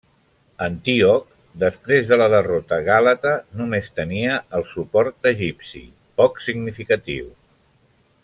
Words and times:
Antíoc, 0.67 1.27
després 1.63 2.07
de 2.13 2.17
la 2.21 2.29
derrota 2.35 2.79
gàlata, 2.87 3.33
només 3.61 3.91
tenia 3.99 4.39
el 4.59 4.67
suport 4.71 5.29
egipci, 5.33 5.83
poc 6.23 6.43
significatiu. 6.49 7.29